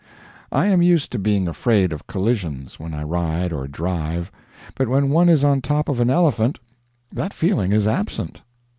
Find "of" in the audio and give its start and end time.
1.93-2.07, 5.87-5.99